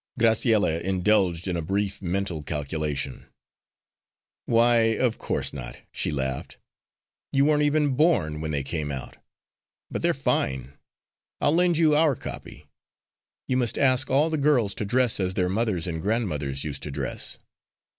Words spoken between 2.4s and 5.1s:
calculation. "Why,